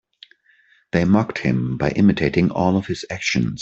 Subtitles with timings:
[0.93, 3.59] They mocked him by imitating all of his actions.